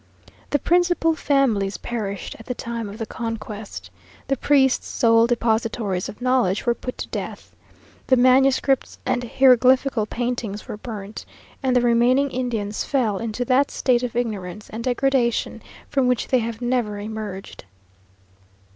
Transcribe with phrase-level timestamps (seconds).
[0.49, 3.91] The principal families perished at the time of the conquest.
[4.29, 7.55] The priests, sole depositaries of knowledge, were put to death;
[8.07, 11.23] the manuscripts and hieroglyphical paintings were burnt,
[11.61, 16.39] and the remaining Indians fell into that state of ignorance and degradation, from which they
[16.39, 17.65] have never emerged.